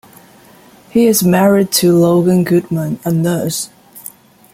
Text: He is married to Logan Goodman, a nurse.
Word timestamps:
He 0.89 1.05
is 1.05 1.21
married 1.21 1.71
to 1.73 1.93
Logan 1.95 2.43
Goodman, 2.43 2.99
a 3.05 3.11
nurse. 3.11 3.69